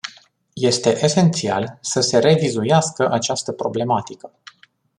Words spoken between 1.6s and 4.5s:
să se revizuiască această problematică.